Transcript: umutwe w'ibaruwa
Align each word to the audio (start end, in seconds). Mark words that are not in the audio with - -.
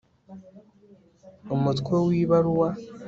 umutwe 1.55 1.93
w'ibaruwa 2.07 2.69